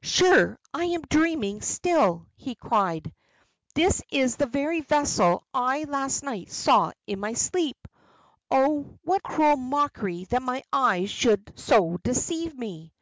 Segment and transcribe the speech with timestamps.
[0.00, 3.12] "Sure I am dreaming still!" he cried.
[3.74, 7.76] "This is the very vessel I last night saw in my sleep!
[8.50, 8.98] Oh!
[9.02, 12.94] what cruel mockery that my eyes should so deceive me!"